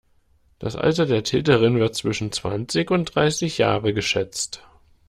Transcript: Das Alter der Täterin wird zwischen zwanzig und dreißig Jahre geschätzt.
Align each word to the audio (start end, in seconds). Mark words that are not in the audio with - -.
Das 0.57 0.75
Alter 0.75 1.05
der 1.05 1.23
Täterin 1.23 1.77
wird 1.77 1.93
zwischen 1.93 2.31
zwanzig 2.31 2.89
und 2.89 3.13
dreißig 3.13 3.59
Jahre 3.59 3.93
geschätzt. 3.93 4.63